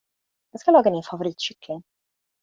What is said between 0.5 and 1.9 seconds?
Jag ska laga din favoritkyckling.